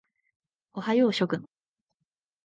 [0.73, 1.47] おはよう諸君。